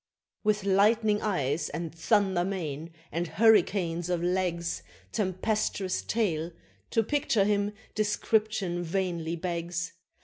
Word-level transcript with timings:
With 0.43 0.63
lightning 0.63 1.21
eyes, 1.21 1.69
and 1.69 1.93
thunder 1.93 2.43
mane, 2.43 2.91
and 3.11 3.27
hurricanes 3.27 4.09
of 4.09 4.23
legs, 4.23 4.81
Tempestuous 5.11 6.01
tail 6.01 6.49
to 6.89 7.03
picture 7.03 7.43
him 7.45 7.73
description 7.93 8.81
vainly 8.81 9.35
begs! 9.35 9.93